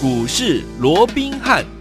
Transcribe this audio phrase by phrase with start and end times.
[0.00, 1.77] 股市罗宾汉。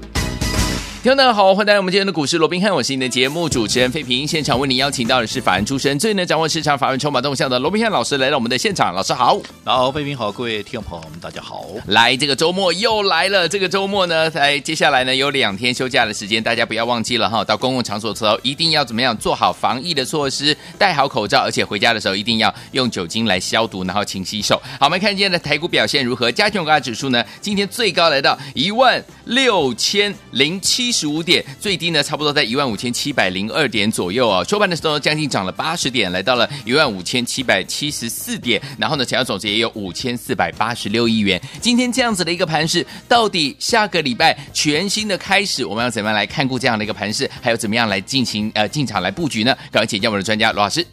[1.08, 4.28] 听众大家好，欢迎来到我们今天的股市罗宾汉，我是你的节目主持人费平。
[4.28, 8.94] 现场为您邀请到的是法案出身、最能掌握市场法案筹码动向的罗宾汉老师来到我们的现场。
[8.94, 11.66] 老师好，好，费平好，各位听众朋友们，大家好。
[11.86, 13.48] 来，这个周末又来了。
[13.48, 24.62] 这个周末呢，在接下来呢有两天休假的时间，大家不要忘记了哈，到公共场所的时候一定要怎么样做好防疫的措施，戴好口罩，而且回家的时候一定要用酒精来消毒，然后勤洗手。
[24.78, 26.30] 好，我们看今天的台股表现如何？
[26.30, 34.44] 加权股价指数呢，今天最高来到一万六千零七十五点，最低呢，差不多在一万五千七百零二点左右哦。
[34.50, 38.60] 收盘的时候将近涨了八十点，来到了一万五千七百七十四点。
[38.80, 41.40] 然后呢，成交总值也有五千四百八十六亿元。
[41.62, 47.30] 今天这样子的一个盘势，到底下个礼拜全新的开始，我们要怎么样来看顾这样的一个盘势？
[47.42, 49.56] 还有怎么样来进行呃进场来布局呢？
[49.72, 50.84] 赶快请教我们的专家罗老师。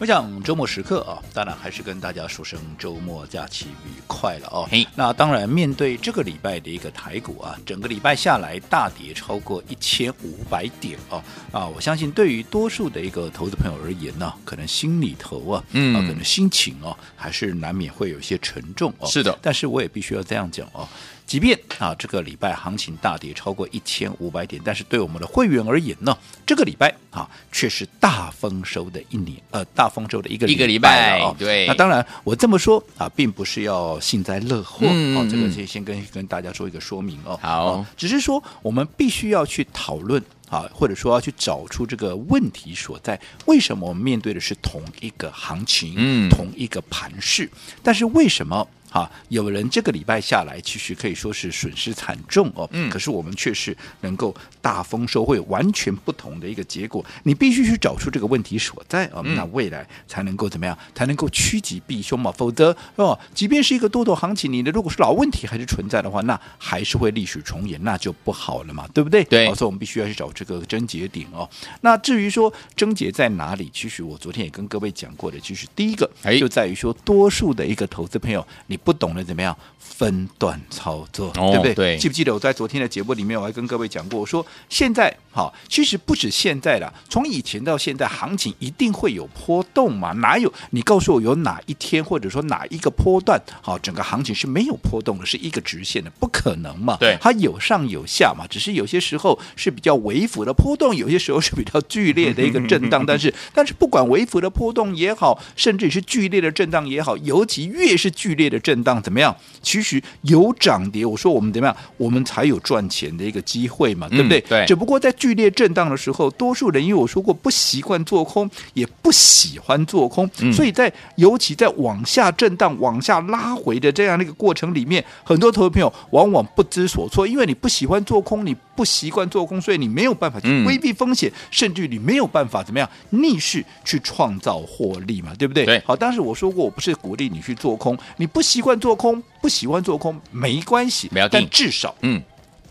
[0.00, 4.66] 我想周末时刻啊，当然还是跟大家说声周末假期愉快了哦。
[4.70, 19.06] 嘿，那当然面对这个礼拜的一个台股啊，整个礼拜下来大跌超过一千五百点哦啊，我相信对于多数的一个投资朋友而言呢，可能心里头啊，嗯，可能心情哦，还是难免会有些沉重哦。
[19.06, 20.88] 是的，但是我也必须要这样讲哦。
[21.30, 31.32] 即便啊，这个礼拜行情大跌超过一千五百点，但是对我们的会员而言呢，这个礼拜啊却是大丰收的一年，呃，大丰收的一个，一个礼拜哦。
[31.38, 37.38] 对，那当然我这么说啊，并不是要幸灾乐祸，嗯、哦，这个先先跟跟大家做一个说明哦。
[37.40, 47.48] 好、哦，只是说我们必须要去讨论啊，或者说要去找出这个问题所在，为什么我们面对的是同一个行情，嗯，同一个盘势，
[47.84, 48.66] 但是为什么？
[48.90, 52.68] 好，有人这个礼拜下来，其实可以说是损失惨重哦。
[52.72, 57.04] 嗯，可是我们却是能够大丰收，会完全不同的一个结果。
[57.22, 60.76] 你必须去找出这个问题所在啊，那未来才能够怎么样？
[60.92, 62.32] 才能够趋吉避凶嘛。
[62.32, 69.22] 否则哦，即便是一个多头行情，你的如果是老问题还是存在的话，那还是会历史重演，那就不好了嘛，对不对？
[69.22, 69.46] 对。
[69.54, 71.48] 所以我们必须要去找这个症结点哦。
[71.82, 76.10] 那至于说症结在哪里，其实我昨天也跟各位讲过的，其实第一个
[76.40, 78.79] 就在于说，多数的一个投资朋友，你。
[78.84, 81.74] 不懂得怎么样分段操作，哦、对不对？
[81.74, 90.12] 对，记不记得我在昨天的节目里面，我还跟各位讲过，我说现在好，其实不止现在了，从以前到现在，行情一定会有波动嘛？
[90.12, 90.52] 哪有？
[90.70, 96.96] 你告诉我有哪一天，或者说哪一个波段，好，整个行情是没有波动的，是一个直线的，不可能嘛？
[96.98, 103.04] 对，它有上有下嘛，只是有些时候是比较微幅的波动，有些时候是比较剧烈的一个震荡。
[103.06, 109.34] 但是， 但是不管微幅的波动也好，甚至是剧烈的震荡也好，尤其越是剧烈的震荡，怎么样？
[109.62, 114.38] 其实有涨跌，我说我们怎么样，我们才有赚钱的一个机会嘛，对不对？
[114.40, 114.66] 嗯、对。
[114.66, 135.66] 只不过在剧烈震荡的时候，多数人因为我说过不习惯做空，也不喜欢做空，嗯、所以在尤其在往下震荡、往下拉回的这样的一个过程里面，很多投资朋友往往不知所措，因为你不喜欢做空，你不习惯做空，所以你没有办法去规避风险，嗯、甚至你没有办法怎么样逆势去创造获利嘛，对不对？
[135.66, 135.82] 对。
[135.84, 139.22] 好，当时我说过，我不是鼓励你去做空，你不习惯做空。
[139.40, 142.22] 不喜欢做空没关系，但至少嗯，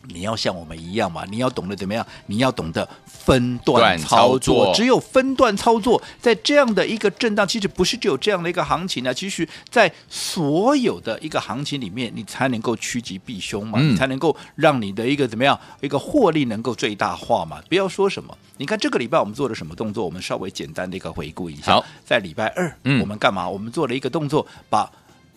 [0.03, 4.65] 你要像我们一样嘛，你要懂得怎么样，你要懂得分段操作。
[4.65, 9.13] 操作只有分段操作，在这样的一个震荡，其实不是只有这样的一个行情呢、啊。
[9.15, 17.59] 其实，在所有的一个行情里面，你才能够趋吉避凶嘛，嗯、你才能够让你的一个怎么样一个获利能够最大化嘛。
[17.67, 20.05] 不要说什么，你看这个礼拜我们做了什么动作？
[20.05, 21.73] 我们稍微简单的一个回顾一下。
[21.73, 23.49] 好，在礼拜二，嗯，我们干嘛？
[23.49, 24.87] 我们做了一个动作，把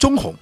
[0.02, 0.34] 中红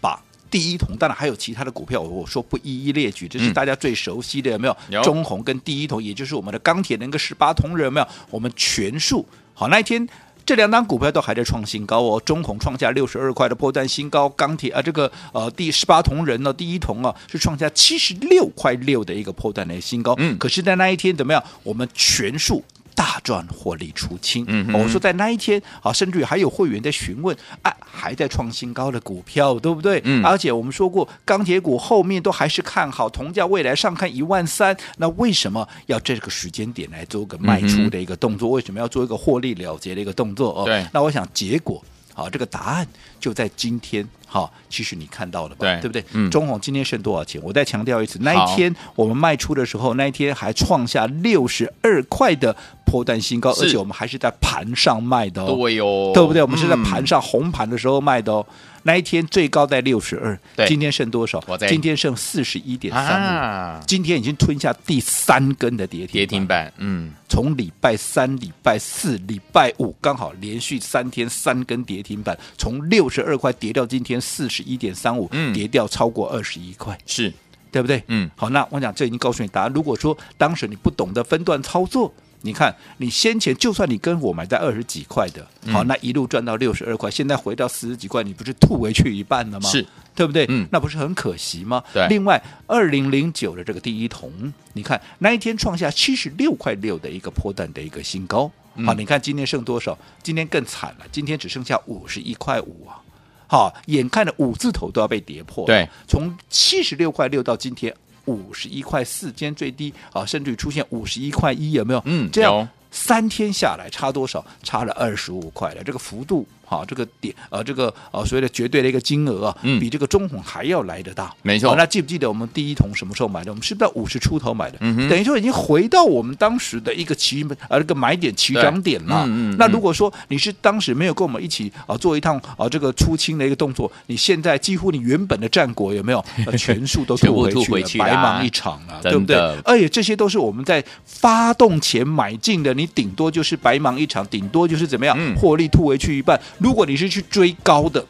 [0.00, 0.16] 把。
[0.48, 4.76] 第一铜，当然还有其他的股票，我说不一一列举，这是大家最熟悉的，有没有？
[4.88, 8.08] 有中红跟第一铜，也就是我们的钢铁那个十八铜人，有没有？
[8.30, 10.08] 我们全数好，那一天
[10.46, 21.44] 这两档股票都还在创新高哦，中红创下六十二块的破绽新高，钢铁啊这个呃第十八铜人呢，第一铜啊是创下七十六块六的一个破绽的新高，嗯，可是，在那一天怎么样？
[21.62, 22.64] 我们全数。
[22.98, 30.02] 大赚获利出清，嗯哼，我说在那一天啊，甚至于还有会员在询问，啊，还在创新高的股票，对不对？
[30.04, 38.48] 嗯，而且我们说过，钢铁股后面都还是看好，铜价未来上看一万三，那为什么要这个时间点来做个卖出的一个动作？
[38.48, 40.62] 嗯、为什么要做一个获利了结的一个动作？
[40.62, 41.80] 哦，对，那我想结果。
[42.14, 42.84] 好，这个答案
[43.20, 44.04] 就在今天。
[44.28, 45.56] 好，其实你看到了吧？
[45.60, 46.04] 对，对不对？
[46.12, 46.30] 嗯。
[46.30, 47.40] 中红今天剩多少钱？
[47.42, 52.54] 我再强调一次，那一天我们卖出的时候，那一天还创下六十二块的
[52.84, 55.56] 破段新高，而且我们还是在盘上卖的哦。
[55.56, 56.42] 对哦，对不对？
[56.42, 58.46] 我们是在盘上红盘的时候卖的哦。
[58.84, 61.42] 那一天最高在六十二，今天剩多少？
[61.68, 63.84] 今天剩四十一点三五。
[63.86, 66.72] 今天已经吞下第三根的跌停跌停板。
[66.78, 67.12] 嗯。
[67.28, 76.98] 从礼拜三、礼拜四、礼拜五，刚好连续三天三根跌停板，从六十二块跌到今天四十一点三五，跌掉超过二十一块。
[77.06, 77.32] 是，
[77.70, 78.02] 对不对？
[78.08, 79.72] 嗯，好，那我讲这已经告诉你答案。
[79.72, 82.12] 如果说当时你不懂得分段操作，
[82.42, 89.68] 你看你先前就算你跟我买在二十几块的，好，那一路赚到六十二块，现在回到四十几块，你不是吐回去一半了吗？
[89.68, 89.84] 是，
[90.14, 90.46] 对不对？
[90.48, 91.82] 嗯，那不是很可惜吗？
[91.92, 92.06] 对。
[92.08, 98.50] 另外，二零零九的这个第一铜，你看那一天创下七十六块六的一个破蛋的一个新高。
[98.86, 99.98] 好，你看今天剩多少？
[100.22, 103.02] 今天更惨了，今天只剩下五十一块五啊！
[103.48, 105.66] 好，眼看着五字头都要被跌破。
[105.66, 107.92] 对，从七十六块六到今天
[108.26, 112.02] 五十一块四，今天最低啊，甚至于出现五十一块一，有没有？
[112.04, 114.44] 嗯，这样三天下来差多少？
[114.62, 116.46] 差了二十五块了，这个幅度。
[116.68, 121.34] 好，这个点呃，这个呃，所谓的绝对的一个金额啊，嗯、比这个中红还要来得大。
[121.42, 121.74] 没错。
[121.76, 123.50] 那记不记得我们第一桶什么时候买的？
[123.50, 124.76] 我们是不是在五十出头买的？
[124.80, 129.24] 嗯、等于说已经回到我们当时的一个起呃，这个买点起涨点了。
[129.26, 129.56] 嗯嗯。
[129.58, 139.36] 那如果说你是当时没有跟我们一起啊做一趟啊这个出清的一个动作，你现在几乎你原本的战果有没有、呃、 全数都吐回去了，回去白忙一场啊，对不对？
[139.64, 146.38] 而且这些都是我们在发动前买进的，你顶多就是白忙一场，顶多就是怎么样、嗯、获利吐回去一半。
[146.58, 148.04] 如果你是去追高的，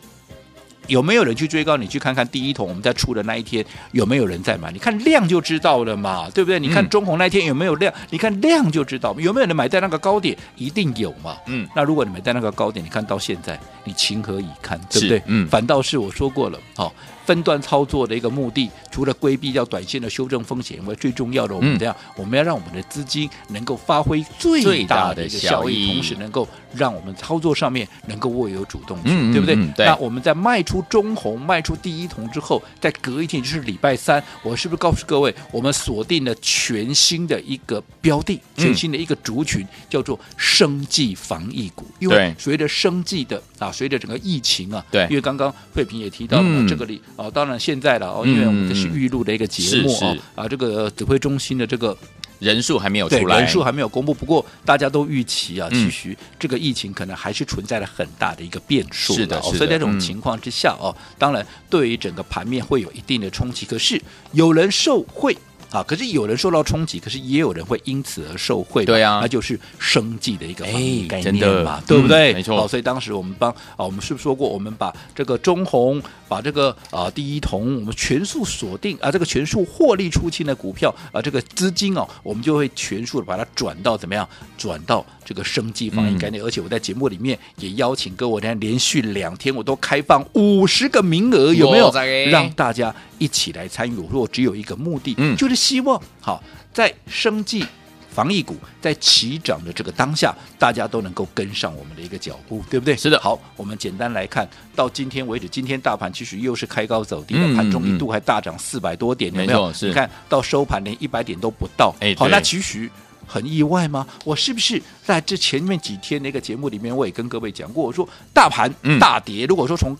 [0.86, 1.76] 有没有人去追高？
[1.76, 4.72] 你去看看第一桶，我们在出的那一天有没有人在买？
[4.72, 6.58] 你看量就知道了嘛，对不对？
[6.58, 7.92] 你看中红那天有没有量？
[7.92, 11.36] 嗯、你看量就知道有没有人买在那个高点，一定有嘛。
[11.46, 14.79] 嗯，那如果你买在那个高点，你看到现在，你情何以堪？
[14.90, 15.23] 对不对？
[15.26, 16.93] 嗯，反倒是我说过了，好、哦。
[17.29, 29.55] 分段操作的一个目的，除了规避掉短线的修正风险以外，最重要的，我们这样，我们要让我们的资金能够发挥最大的一个效益，同时能够让我们操作上面能够握有主动权，对不对？
[29.85, 41.84] 那我们在卖出中红、卖出第一桶之后，再隔一天就是礼拜三，我是不是告诉各位，我们锁定了全新的一个标的，全新的一个族群，叫做生计防疫股？
[41.99, 47.00] 因为随着生计的啊，随着整个疫情啊，对，因为刚刚慧平也提到了这个里。
[47.16, 51.96] 哦，当然现在了哦，因为我们这是预录的一个节目啊、哦，啊，这个指挥中心的这个
[52.38, 54.14] 人数还没有出来，人数还没有公布。
[54.14, 59.14] 不过大家都预期啊，其实这个疫情可能还是存在了很大的一个变数。
[59.14, 63.66] 是的，哦、所以在这种情况之下哦，当然对于整个盘面会有一定的冲击。
[63.66, 64.00] 可是
[64.32, 65.37] 有人受惠。
[65.70, 68.85] 啊，可是有人受到冲击，可是也有人会因此而受惠。
[68.85, 72.32] 对啊，那就是生计的一个概念嘛，对不对？
[72.32, 72.62] 嗯、没错。
[72.62, 84.29] 哦，所以当时我们帮啊，我们是不是说过，我们把这个中红，把这个啊第一铜，我们全数锁定啊，这个全数获利出清的股票啊，这个资金哦，我们就会全数的把它转到怎么样？
[84.56, 86.42] 转到这个生计防疫概念。
[86.42, 91.92] 嗯、而且我在节目里面也邀请各位，连连续两天我都开放五十个名额，有没有？
[92.30, 93.94] 让大家一起来参与。
[93.96, 95.58] 我说我只有一个目的，嗯，就是。
[95.58, 96.40] 希望好，
[96.72, 97.66] 在生计
[98.10, 102.96] 防疫股在起涨的这个当下，大家都能够跟上我们的一个脚步，对不对？
[102.96, 103.19] 是的。
[103.20, 109.70] 好，我们简单来看，到今天为止，今天大盘其实又是开高走低的，盘中一度还大涨四百多点，有没有？
[109.82, 111.92] 你看到收盘连一百点都不到。
[112.00, 112.88] 哎，好，那其实
[113.28, 114.06] 很意外吗？
[114.25, 119.96] 我是不是在这前面几天那个节目里面，我也跟各位讲过，我说大盘大跌，如果说从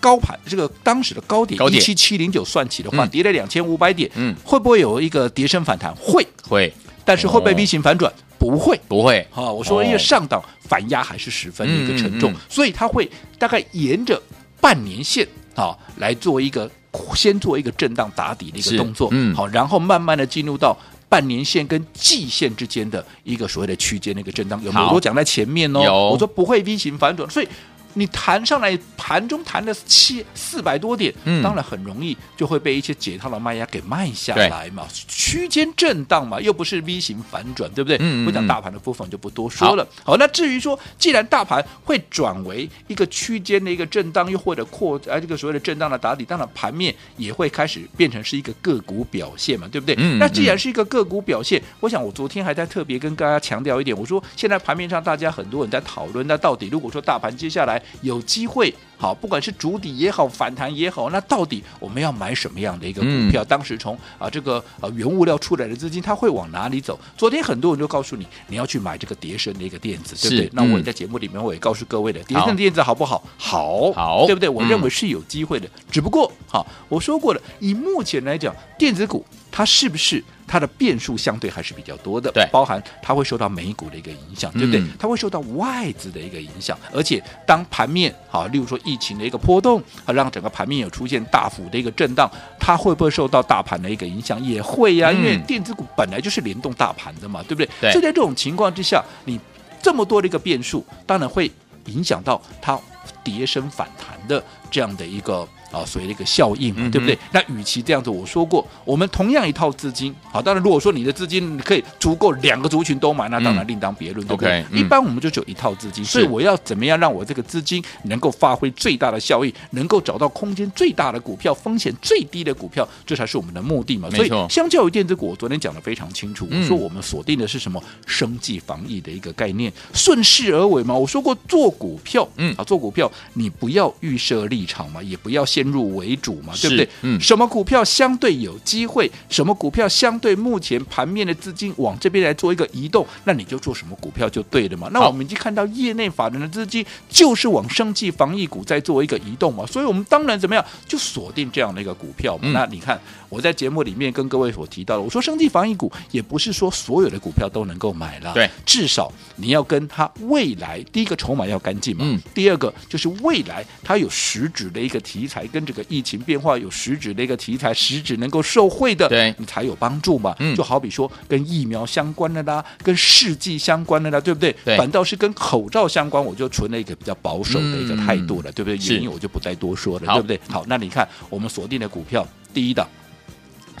[0.00, 5.94] 高盘这个当时的高点一七七零九算起的话，跌了两千五百点，嗯，会不会有一个跌升反弹？
[5.96, 6.26] 会。
[6.48, 6.72] 会，
[7.04, 8.10] 但是会不会 V 型反转？
[8.38, 8.80] 不会。
[8.88, 9.24] 不会。
[9.30, 13.08] 好，我说因为上档反压还是十分的一个沉重，所以它会
[13.38, 14.20] 大概沿着
[14.58, 16.68] 半年线啊来做一个
[17.14, 20.74] 先做一个震荡打底的一个动作，嗯，好，然后慢慢的进入到
[21.10, 24.58] 半年线跟季线之间的一个所谓的区间的一个震荡。
[24.64, 24.94] 有没有？
[24.94, 27.48] 我讲在前面哦，我说不会 V 型反转，所以。
[27.94, 34.86] 你弹上来，盘中弹了七四百多点，嗯，当然很容易就会被一些解套的卖压给卖下来嘛。
[35.08, 37.96] 区间震荡嘛，又不是 V 型反转，对不对？
[38.00, 39.86] 嗯，我讲大盘的部分就不多说了。
[40.04, 49.94] 好，好，那至于说，既然大盘会转为一个区间的一个震荡，又或者扩啊这个所谓的震荡的打底，当然盘面也会开始变成是一个个股表现嘛，对不对？
[49.98, 63.42] 嗯，那既然是一个个股表现，我想我昨天还在特别跟大家强调一点，我说现在盘面上大家很多人在讨论，那到底如果说大盘接下来有机会，好，不管是筑底也好，反弹也好，那到底我们要买什么样的一个股票？
[63.42, 66.98] 嗯、当时从啊这个呃原物料出来的资金，它会往哪里走？
[67.16, 70.46] 昨天很多人就告诉你，你要去买这个叠升的一个电子，对不对？
[70.46, 73.22] 嗯、那我也在节目里面我也告诉各位的，叠升电子好不好？
[73.38, 74.48] 好，好，对不对？
[74.48, 80.22] 我认为是有机会的，嗯、只不过好，我说过了，以目前来讲，电子股它是不是？
[80.50, 84.82] 它的变数相对还是比较多的，对，包含它会受到美股的一个影响，对不对？
[84.98, 92.28] 它会受到外资的一个影响，而且当盘面好，例如说疫情的一个波动，啊，让整个盘面有出现大幅的一个震荡，
[92.58, 94.42] 它会不会受到大盘的一个影响？
[94.42, 97.68] 也会呀，因为电子股本来就是联动大盘的嘛，对不对？
[97.80, 97.92] 对。
[97.92, 99.38] 所以在这种情况之下，你
[99.80, 101.48] 这么多的一个变数，当然会
[101.84, 102.76] 影响到它。
[103.24, 105.46] 跌升反弹的这样的一个。
[105.70, 107.14] 啊，所谓的一个效应嘛，对不对？
[107.14, 114.64] 嗯、那与其这样子，我说过，我们同样一套资金，好，当然如果说你的资金可以足够两个族群都买，那当然另当别论，嗯、对不对？
[114.72, 124.10] 嗯、一般我们就只有一套资金，所以我要怎么样让我这个资金能够发挥最大的效益，能够找到空间最大的股票，风险最低的股票，这才是我们的目的嘛。
[124.10, 127.80] 所以，相较于电子股，我昨天讲的非常清楚，我说我们锁定的是什么？
[128.06, 130.94] 生计防疫的一个概念，顺势而为嘛。
[130.94, 135.59] 我说过，做股票，嗯，啊，做股票你不要预设立场嘛，也不要先。
[135.60, 136.88] 先入为主嘛，对不对？
[137.02, 139.10] 嗯，什么股票相对有机会？
[139.28, 143.06] 什么股票相对目前盘面的资金往这边来做一个移动？
[143.24, 144.88] 那你就做什么股票就对了嘛。
[144.92, 152.44] 那我们已经看到业内法人的资金就是往生计防疫股在做一个移动嘛，所以我们当然怎么样就锁定这样的一个股票嘛。
[152.44, 152.98] 嗯，那你看
[153.30, 165.40] 我在节目里面跟各位所提到的，我说生技防疫股也不是说所有的股票都能够买了，对，至少你要跟它未来第一个筹码要干净嘛，嗯，第二个就是未来它有实质的一个题材。
[165.52, 170.32] 跟这个疫情变化有实质的一个题材，实质能够受惠的，对你才有帮助嘛。
[170.38, 174.54] 嗯，就好比说跟疫苗相关的啦，跟试剂相关的啦，对不对？
[174.64, 178.76] 对，反倒是跟口罩相关，我就存了一个比较保守的一个态度了，嗯、对不对？
[178.94, 180.40] 原因我就不再多说了，对不对？
[180.48, 182.86] 好，那你看我们锁定的股票，第一档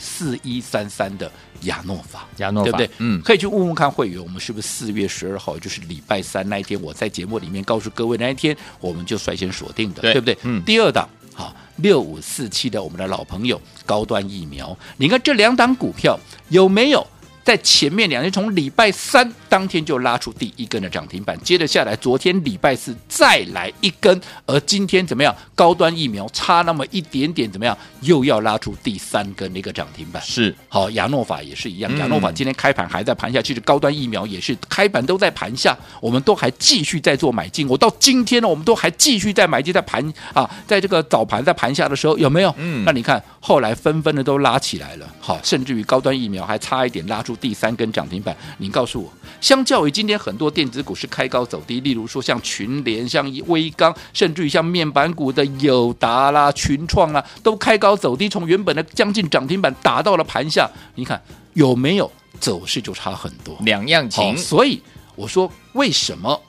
[0.00, 1.30] 四一三三的
[1.62, 2.90] 亚诺法，亚诺法，对不对？
[2.98, 10.38] 嗯，可以去问问看会员，我们是不是四月十二号，就是礼拜三那一天，我在节目里面告诉各位那一天，我们就率先锁定的，对，对不对？
[10.42, 11.08] 嗯，第二档。
[11.32, 17.06] 好，六五四七的我们的老朋友高端疫苗，你看这两档股票有没有？
[17.42, 25.34] 在前面两天，从礼拜三当天就拉出第一根的涨停板，接着下来，昨天礼拜四再来一根，而今天怎么样？
[25.54, 27.76] 高端疫苗差那么一点点，怎么样？
[28.02, 30.22] 又要拉出第三根的一个涨停板。
[30.22, 37.66] 是，好，亚诺法也是一样，亚诺法今天开盘还在盘下，其实高端疫苗也是开盘都在盘下，我们都还继续在做买进。
[37.68, 42.54] 我到今天呢，我们都还继续在买进，在盘啊，在这个早盘在盘下的时候有没有？
[42.58, 47.29] 嗯，那你看后来纷纷的都拉起来了，好，甚至于高端疫苗还差一点拉出。
[47.36, 61.20] 第三根涨停板，你告诉我，相较于今天很多电子股是开高走低，例如说像群联、像威刚，甚至于像面板股的友达啦、群创啦，都开高走低，从原本的将近涨停板打到了盘下，你看
[61.54, 64.36] 有没有走势就差很多，两样情。
[64.36, 64.82] 所以
[65.16, 66.40] 我说，为什么？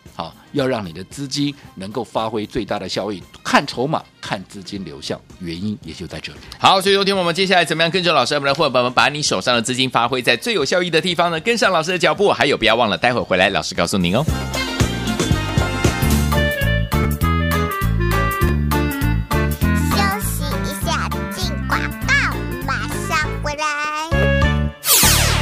[0.51, 6.39] 要让你的资金能够发挥最大的效益，看筹码，看资金流向，原因也就在这里。
[6.57, 11.39] 好，所以有听我们接下来怎么样跟着老师，我们的伙伴们把你手上的资金发挥在最有效益的地方呢？
[11.39, 14.25] 跟上老师的脚步，还有不要忘了，待会回来老师告诉您哦。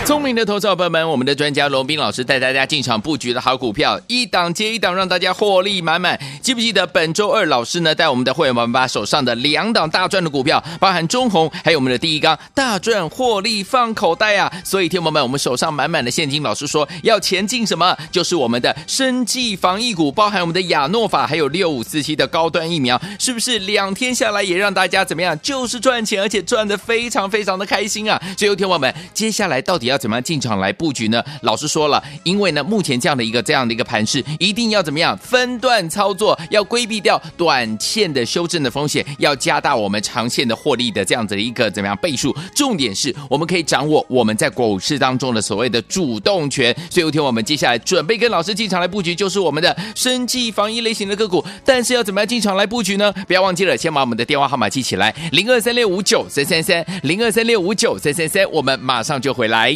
[0.09, 6.19] 聪明的投资者朋友们，我们的专家罗宾老师带大家进场布局的好股票，一档接一档，让大家获利满满。
[6.41, 14.51] 记不记得本周二老师呢带我们的会员们把手上的两档大赚的股票，包含中红，还有我们的第一缸大赚获利放口袋啊！
[14.65, 17.95] 所以，听友们，我们手上满满的现金，老师说要前进什么？
[18.11, 25.39] 就是我们的生计防疫股，包含我们的亚诺法，还有六五四七的高端疫苗，是不是两天下来也让大家怎么样？
[25.39, 28.19] 就是赚钱，而且赚的非常非常的开心啊！
[28.35, 29.98] 所以，听友们，接下来到底要？
[29.99, 31.23] 怎么样进场来布局呢？
[31.41, 42.35] 老师说了，因为呢，目前这样的一个这样的一个盘势，一定要怎么样分段操作，要规避掉短线的修正的风险，要加大我们长线的获利的这样子的一个怎么样倍数。
[42.55, 46.75] 重点是我们可以掌握我们在股市当中的所谓的主动权。
[46.89, 51.43] 所以有天我们接下来准备跟老师进场来布局，就是我们的生技防疫类型的个股。
[51.65, 53.13] 但是要怎么样进场来布局呢？
[53.27, 58.49] 不要忘记了，先把我们的电话号码记起来：零二三六五九三三三，零二三六五九三三三。
[58.51, 59.75] 我们马上就回来。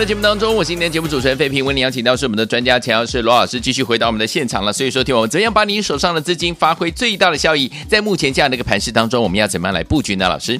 [0.00, 4.72] 在节目当中，我是今天节目主持人费平，为您邀请到是我们的专家钱老师罗老师，继续回到我们的现场了。
[4.72, 7.70] 所以说，听我怎样把你手上的资金发挥最大的效益？
[7.86, 10.26] 在目前这样的一个盘势当中，我们要怎么样来布局呢？
[10.26, 10.58] 老师？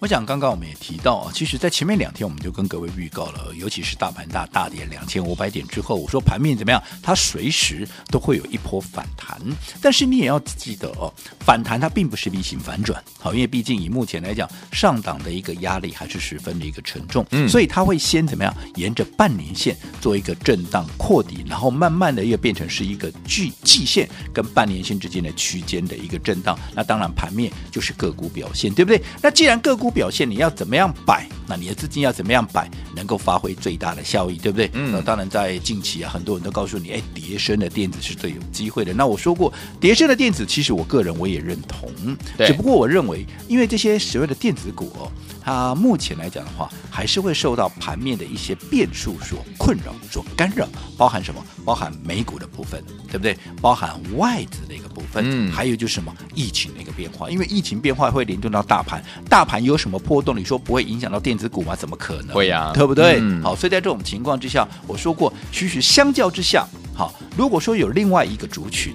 [0.00, 6.82] 我想刚刚我们也提到啊，其实，在前面两天我们就跟各位预告了，尤其是大盘大大跌两千五百点之后，我说盘面怎么样？
[7.02, 9.38] 它随时都会有一波反弹。
[9.78, 18.54] 但是你也要记得哦，反弹它并不是 V 型反转，好，因为毕竟以目前来讲，上档的一个压力还是十分的一个沉重，嗯，所以它会先怎么样？
[18.76, 26.58] 沿着半年线做一个震荡扩底，然后慢慢的又变成是一个巨季线跟半年线之间的区间的一个震荡。
[26.74, 28.98] 那当然盘面就是个股表现，对不对？
[29.20, 31.28] 那既然个股表现你要怎么样摆？
[31.46, 34.70] 那你的资金要怎么样摆，能够发挥最大的效益，对不对？
[34.74, 34.92] 嗯。
[34.92, 38.94] 那当然，在近期啊，很多人都告诉你，哎，叠升的电子是最有机会的。
[38.94, 41.90] 那我说过，叠升的电子，其实我个人我也认同。
[42.36, 42.46] 对。
[42.46, 45.10] 只不过我认为，因为这些所谓的电子股哦。
[45.40, 51.42] 它目前来讲的话，还是会受到盘面的一些变数所困扰、所干扰，包含什么？
[51.64, 53.36] 包含美股的部分，对不对？
[53.60, 56.14] 包含外资的一个部分，嗯，还有就是什么？
[56.34, 60.36] 疫情的一个变化，因为疫情变化会联动到大盘，大盘有什么波动？
[60.36, 61.74] 你说不会影响到电子股吗？
[61.74, 62.34] 怎么可能？
[62.34, 63.18] 会呀，对不对？
[63.20, 68.94] 嗯、好，所以在这种情况之下，我说过，其实相较之下，好，如果说有另外一个族群，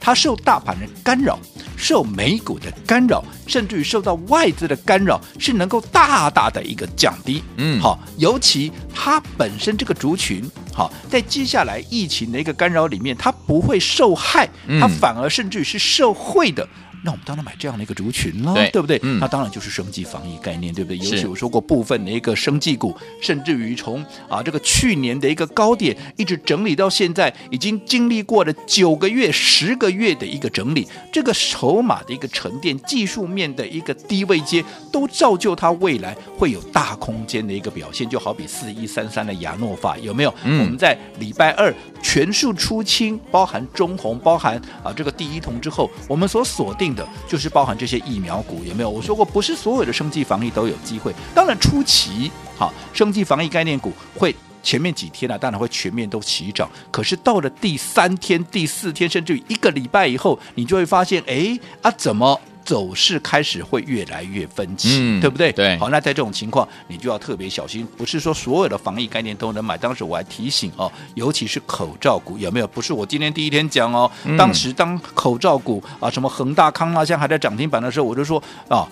[0.00, 1.38] 它受大盘的干扰。
[1.76, 7.42] 受美股的干扰，甚至于受到外资的干扰，是能够大大的一个降低。
[7.56, 10.42] 嗯，好，尤其它本身这个族群，
[10.72, 14.48] 好，在接下来疫情的一个干扰里面，它不会受害，
[14.80, 16.66] 它反而甚至于是受惠的。
[17.06, 18.98] 那我们当然买这样的一个族群了，对，对不对？
[19.04, 20.98] 嗯、那当然就是生技防疫概念，对不对？
[20.98, 38.08] 尤其我说过部分的一个生技股，甚至于从啊这个去年的一个高点一直整理到现在，已经经历过了九个月、十个月的一个整理，这个筹码的一个沉淀，技术面的一个低位阶，都造就它未来会有大空间的一个表现。
[38.08, 40.34] 就好比四一三三的亚诺法有没有？
[40.42, 46.95] 嗯、我们在礼拜二全数出清，包含中红，包含啊这个第一铜之后，我们所锁定。
[46.96, 48.90] 的就是包含这些疫苗股有没有？
[48.90, 51.14] 我说过，不是所有的生计防疫都有机会。
[51.34, 56.68] 当然初期，好，生计防疫概念股会前面几天、啊，当然会全面都起涨。
[56.90, 62.40] 可是到了第三天、第四天，甚至于一个礼拜以后，你就会发现，哎啊，怎么？
[62.66, 65.52] 走势开始会越来越分歧，嗯、对不对？
[65.52, 69.78] 对，好，那在这种情况，你就要特别小心，不是说所有的防疫概念都能买。
[69.78, 72.66] 当时我还提醒哦，尤其是口罩股有没有？
[72.66, 78.84] 不是我今天第一天讲哦，嗯、当时当口罩股啊，什么恒大、康那香还在涨停板的时候，我就说啊，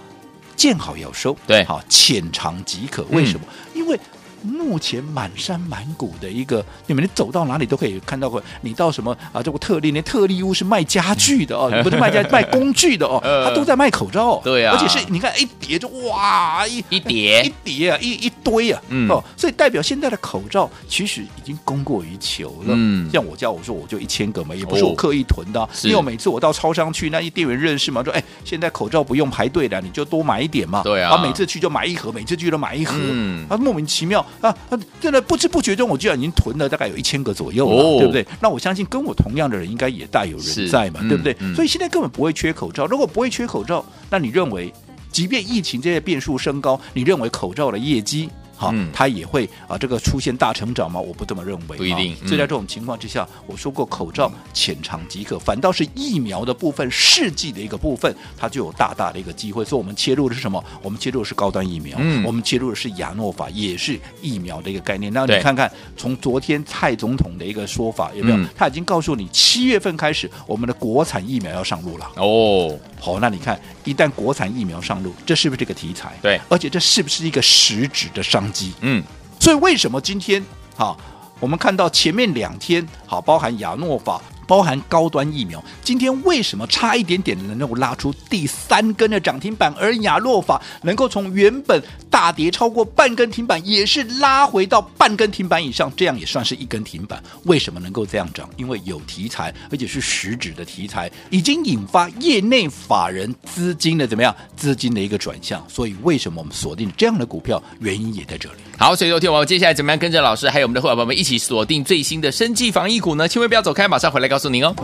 [0.54, 3.02] 见好要收，对，好，浅尝即可。
[3.10, 3.46] 为什么？
[3.74, 3.98] 嗯、因为。
[4.44, 8.42] 目前满山满谷的一个，你们你走到哪里都可以看到过。
[8.60, 9.42] 你到什么啊？
[9.42, 14.40] 这个特例，那特例屋是卖家具的哦， 不是卖家 卖工具的哦，他都在卖口罩。
[14.44, 22.74] 对啊，而且是你看一叠就哇一一叠一叠啊一一堆啊，哦，所以代表现在的口罩其实已经供过于求了。
[22.74, 30.82] 嗯，像我家我说我就一千个嘛，也不是我刻意囤的，因为我每次我到超商去，那一店员认识嘛，说哎，现在口罩不用排队了，你就多买一点嘛。
[30.82, 34.24] 对啊，每次去就买一盒，每次去都买一盒，嗯，啊莫名其妙。
[34.40, 34.56] 啊，
[35.00, 38.26] 真的不知不觉中，我居然已经囤了大概有一千个左右了，哦、对不对？
[38.40, 41.36] 那我相信跟我同样的人应该也大有人在嘛，对不对？
[41.40, 42.86] 嗯、所以现在根本不会缺口罩。
[42.86, 44.72] 如果不会缺口罩，那你认为，
[45.10, 48.28] 即便疫情这些变数升高，你认为口罩的业绩？
[48.64, 50.98] 好，它也会啊，这个出现大成长吗？
[51.00, 52.16] 我不这么认为，不一定。
[52.26, 59.64] 所以在这种情况之下，我说过口罩浅尝即可，反倒是疫苗的部分，试剂的一个部分，它就有大大的一个机会。
[59.64, 60.62] 所以，我们切入的是什么？
[60.82, 65.12] 我们切入的是高端疫苗，嗯，我们切入的是亚诺法，也是疫苗的一个概念。
[65.12, 68.38] 那你看看，从昨天蔡总统的一个说法有没有？
[68.56, 72.10] 他已经告诉你，七月份开始，我们的国产疫苗要上路了。
[72.16, 76.12] 哦，好，那你看，一旦国产疫苗上路，这是不是这个题材？
[76.22, 78.44] 对，而且这是不是一个实质的商？
[78.80, 79.02] 嗯，
[79.40, 80.44] 所以为什么今天
[80.76, 80.96] 好，
[81.40, 84.20] 我们看到前面两天好，包含亚诺法。
[84.46, 97.22] 包含高端疫苗，今天为什么差一点点能够拉出第三根的涨停板，而亚洛法能够从原本大跌超过半根停板，也是拉回到半根停板以上，这样也算是一根停板。
[97.44, 98.48] 为什么能够这样涨？
[98.56, 104.34] 因为有题材，而且是实质的题材，已经引发业内法人资金的怎么样？
[104.56, 105.64] 资金的一个转向。
[105.68, 107.62] 所以为什么我们锁定这样的股票？
[107.80, 108.58] 原因也在这里。
[108.76, 113.28] 好，所以昨天我们接下来怎么样跟着老师还有我们的伙伴们一起锁定最新的生计防疫股呢？
[113.28, 114.74] 千万不要走开，马上回来告诉您哦。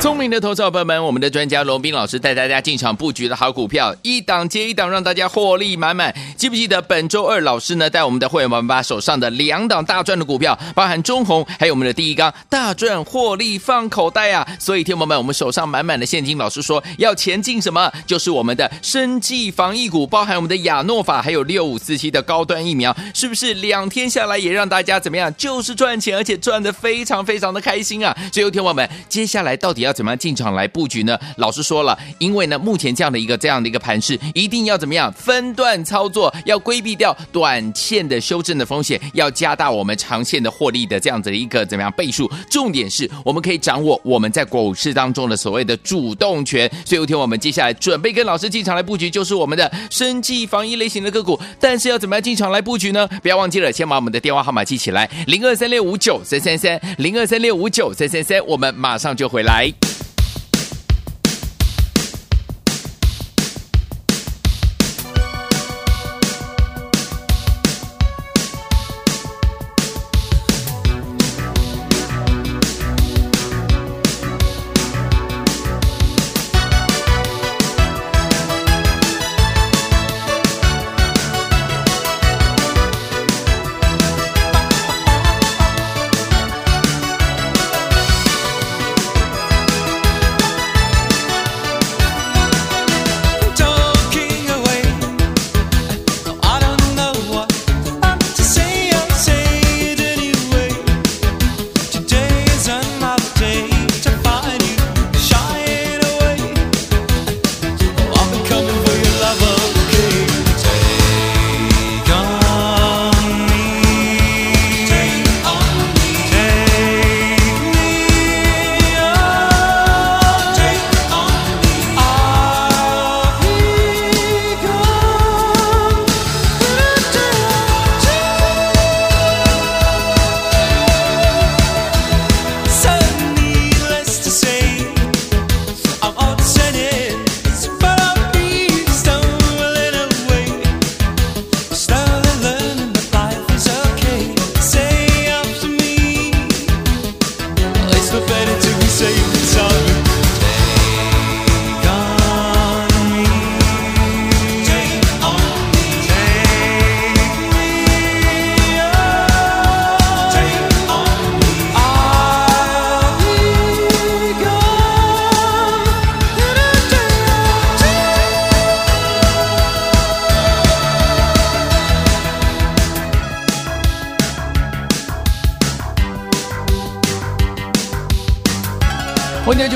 [0.00, 6.14] 聪，明的投资者朋友们，我们的专家罗宾老师带大家进场布局的好股票，一档接一档，让大家获利满满。
[6.36, 14.46] 记不记得本周二老师呢带我们的会员们把手上的两档大赚的股票，包含中红还有我们的第一缸大赚获利放口袋啊！
[14.60, 17.92] 所以，听友们，我们手上满满的现金，老师说要前进什么？
[18.06, 25.34] 就是我们的生技防疫股，包含我们的亚诺法，还有六五四七的高端疫苗，是不是两天下来也让大家怎么样？
[25.36, 28.16] 就是赚钱，而且赚的非常非常的开心啊！
[28.32, 31.18] 所以，听友们，接下来到底要要怎么样进场来布局呢？
[31.38, 42.30] 老师说了，因为呢，目前这样的一个这样的一个盘势，一定要怎么样分段操作，要规避掉短线的修正的风险，要加大我们长线的获利的这样子的一个怎么样倍数？
[42.50, 46.70] 重点是我们可以掌握我们在股市当中的所谓的主动权。
[46.84, 51.38] 所以，有天我们接下来准备跟老师进场来布局，就是我们的生技防疫类型的个股。
[51.58, 53.08] 但是要怎么样进场来布局呢？
[53.22, 58.44] 不要忘记了，先把我们的电话号码记起来：零二三六五九三三三，零二三六五九三三三。
[58.46, 59.72] 我们马上就回来。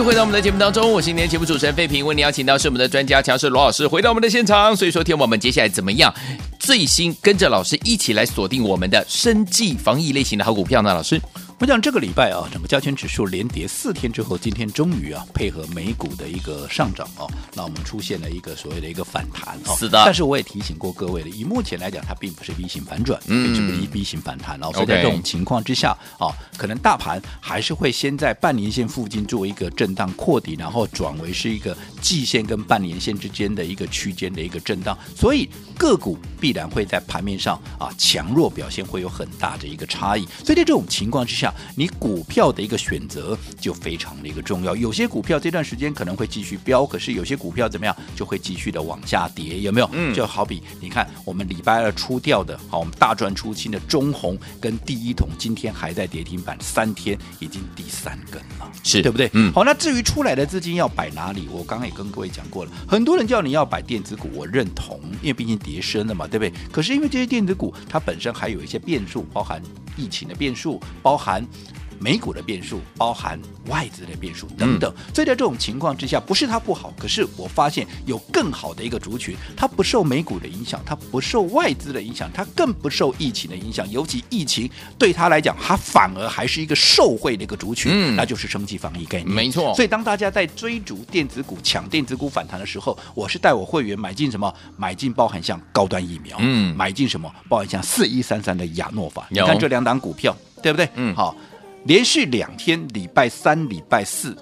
[0.02, 6.12] 回到我们的节目当中，我是今天节目主持人费平，为您邀请到是我们的专家强势罗老师回到我们的现场，所以说，听我们接下来怎么样？
[6.58, 10.92] 最新跟着老师一起来锁定我们的生计防疫类型的好股票呢？
[10.92, 11.20] 老师。
[11.62, 19.76] 我想这个礼拜啊，整个加权指数连跌四天之后，今天终于啊，配合美股的一个上涨哦，那我们出现了一个所谓的一个反弹哦。
[19.78, 20.02] 是的。
[20.04, 24.72] 但是我也提醒过各位了，以目前来讲，它并不是 V 型反转，嗯，是不是 V 型反弹哦。
[24.72, 34.98] 所以在这种情况之下啊，可能大盘还是会先在半年线附近做一个震荡扩底，然后转为是一个季线跟半年线之间的一个区间的一个震荡。
[35.14, 35.48] 所以
[35.78, 40.26] 个股必然会在盘面上啊强弱表现会有很大的一个差异。
[40.42, 44.74] 所以在这种情况之下，你股票的一个选择就非常的一个重要。
[44.76, 49.88] 有些股票这段时间可能会继续飙，可是有些股票怎么样就会继续的往下跌，有没有？
[49.92, 59.30] 嗯，就好比你看，我们礼拜二出掉的，好，我们大赚出清的中红跟第一桶，今天还在跌停板，三天已经第三根了，是对不对？
[59.34, 66.52] 嗯，好，那至于出来的资金要摆哪里，我刚刚也跟各位讲过了，很多人叫你要摆电子股，我认同，因为毕竟跌深了嘛，对不对？
[66.70, 69.62] 可是因为这些电子股它本身还有一些变数，包含
[69.96, 71.31] 疫情的变数，包含。
[71.40, 71.81] 嗯。
[72.02, 83.88] 美股的变数包含外资的变数等等，所以在这种情况之下，不是它不好，可是我发现有更好的一个族群，它不受美股的影响，它不受外资的影响，它更不受疫情的影响。
[83.90, 89.30] 尤其疫情对它来讲，它反而还是一个受惠的一个族群，嗯，那就是升级防疫概念。
[89.30, 89.72] 没错。
[89.74, 94.52] 所以当大家在追逐电子股、抢电子股反弹的时候，我是带我会员买进什么？
[94.76, 97.32] 买进包含像高端疫苗，嗯，买进什么？
[97.48, 99.26] 包含像四一三三的亚诺法。
[99.30, 100.88] 你看这两档股票，对不对？
[100.96, 101.36] 嗯，好。
[101.84, 104.36] 连续两天，礼拜三、礼拜四，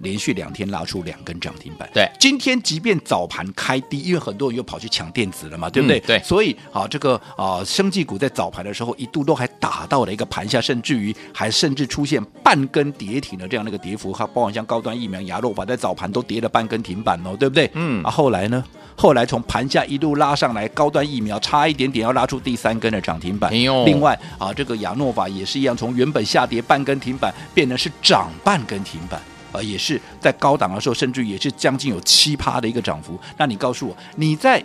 [0.00, 1.88] 连续两天拉出两根涨停板。
[1.92, 5.98] 对，今天即便早盘开低，因为很多人又跑去抢电子了嘛，对不对？
[6.00, 17.70] 嗯、对，所以啊，这个啊，生技股在早盘的时候一度都还打到了一个盘下，甚至于还甚至出现半根跌停的这样的一个跌幅，它包含像高端疫苗、亚诺法在早盘都跌了半根停板哦，对不对？
[17.74, 18.64] 嗯，啊，后来呢？
[18.96, 23.50] 后来从盘下一路拉上来，高端疫苗差一点点要拉出第三根的涨停板。
[23.52, 29.20] 另外啊，这个亚诺法也是一样，从原本下跌半根停板，变成是涨半根停板，
[29.54, 33.18] 啊，也是在高档的时候，甚至也是将近有七趴的一个涨幅。
[33.38, 34.62] 那你告诉我，你在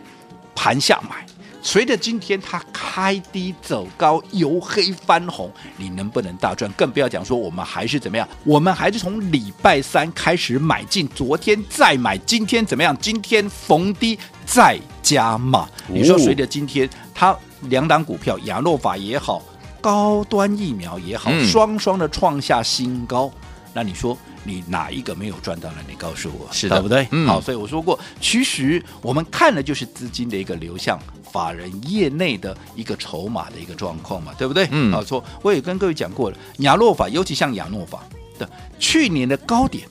[0.55, 1.23] 盘下买？
[1.61, 6.71] 随着今天它开低走高，由黑翻红，你能不能大赚？
[6.71, 12.97] 更不要讲说我们还是怎么样，我们还是从礼拜三开始买进，昨天再买，今天怎么样？
[12.99, 15.67] 今天逢低再加码。
[15.87, 19.43] 你说随着今天它两档股票，亚诺法也好，
[19.81, 23.29] 高端疫苗也好，双双的创下新高，
[23.73, 24.17] 那你说？
[24.43, 25.77] 你哪一个没有赚到呢？
[25.87, 27.07] 你告诉我，是的，对不对？
[27.11, 30.99] 嗯，好，所以我说过，其实我们看的就是资金的一个流向，
[31.31, 34.67] 法人业内的一个筹码的一个状况嘛，对不对？
[34.71, 38.03] 嗯，好，说我也跟各位讲过了，亚诺法，尤其像亚诺法
[38.37, 38.49] 的
[38.79, 39.87] 去年的高点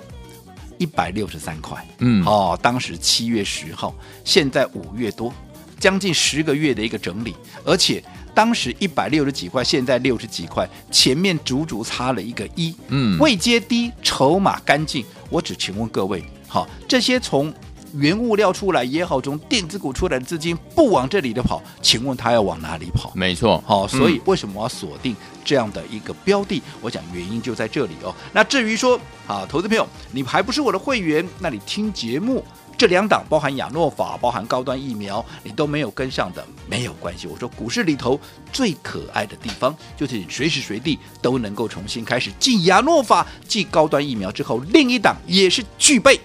[0.79, 5.33] 一百六十三块，嗯，哦，当时七月十号，现在五月多，
[5.79, 7.35] 将近十个月的一个整理，
[7.65, 8.03] 而且。
[8.39, 15.05] 当时一百六十几块，现在六十几块，前面足足差了一个一，嗯，未接低，筹码干净。
[15.29, 17.53] 我只请问各位，好，这些从
[17.95, 23.11] 原物料出来也好，从电子股出来的资金不往这里的跑，请问他要往哪里跑？
[23.13, 26.63] 没错，好，所以为什么我要锁定这样的一个标的？
[26.81, 28.15] 我讲原因就在这里哦。
[28.33, 32.45] 那至于说，好，投资朋友，你还不是我的会员，那你听节目。
[32.79, 37.27] 这两档包含亚诺法，包含高端疫苗，你都没有跟上的，没有关系。
[37.27, 38.19] 我说股市里头
[38.53, 42.31] 最可爱的地方，就是你随时随地都能够重新开始。
[42.39, 46.21] 继亚诺法、继高端疫苗之后，另一档也是具备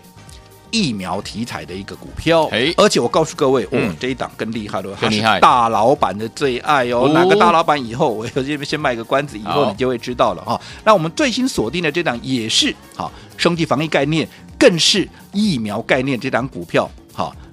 [0.73, 2.49] 疫苗题材的一个股票。
[2.51, 7.03] 哎，而且我告诉各位，嗯、哦，这一档更厉害了，更厉害，大老板的最爱哦。
[7.03, 7.81] 哦哪个大老板？
[7.81, 10.61] 以后我这边先卖个关子，以后你就会知道了哈、哦。
[10.83, 14.27] 那我们最新锁定的这档也是好，生技防疫概念。
[14.55, 16.91] 更是疫苗概念这档股票，好，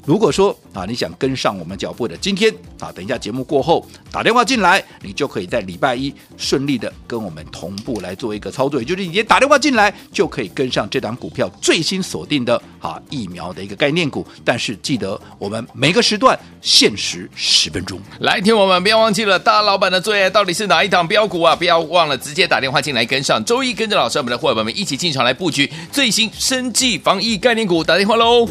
[0.07, 14.27] 如果说啊你想跟上我们脚步的，今天啊等一下节目过后打电话进来，你就可以在礼拜一顺利的跟我们同步来做一个操作，也就是你今天打电话进来就可以跟上这档股票最新锁定的啊疫苗的一个概念股。
[14.45, 21.55] 但是记得我们每个时段限时十分钟，来听我们不要忘记了大老板的最爱到底是哪一档标股啊？
[21.55, 26.99] 不要忘了直接打电话进来跟上，周一跟着老师我们的伙伴们一起进场来布局最新生技。
[26.99, 28.49] 防疫概念股，打电话喽！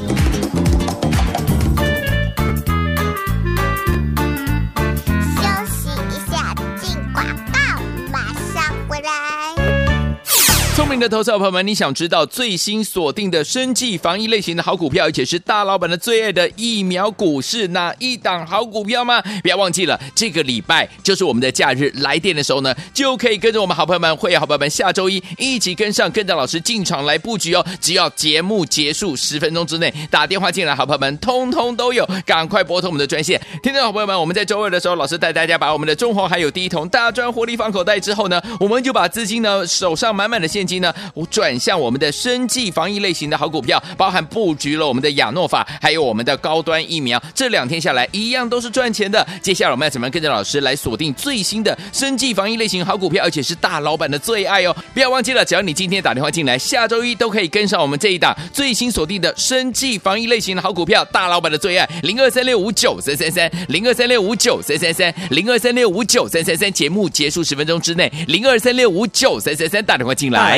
[11.00, 19.22] 的投资者朋友们，你想知道最新锁定的生技防疫类型的好股票，而且是大老板的最爱的疫苗股是哪一档好股票吗？
[19.42, 27.64] 不要忘记了，这个礼拜就是我们的假日，来电的时候呢，就可以跟着我们好朋友们、会员好朋友们，下周一一起跟上，跟着老师进场来布局哦。
[27.80, 33.40] 只要节目结束十分钟之内打电话进来，好朋友们通通都有，赶快拨通我们的专线。
[33.62, 40.80] 听众好朋友们，我们在周二的时候，老师带大家把我们的中鸿还有第一桶大赚获利放口袋之后呢，我们就把资金呢手上满满的现金。
[40.80, 49.26] 呢，我转向我们的生技防疫类型的好股票，包含布局了我们的亚诺法，还有我们的高端疫苗，这两天下来一样都是赚钱的。
[49.42, 54.76] 接下来我们要怎么样跟着老师来锁定最新的生技防疫类型好股票，而且是大老板的最爱哦！
[54.94, 70.58] 不要忘记了，只要你今天打电话进来，下周一都可以跟上我们这一档最新锁定的生技防疫类型的好股票，大老板的最爱零二三六五九三三三零二三六五九三三三零二三六五九三三三，节目结束十分钟之内零二三六五九三三三打电话进来。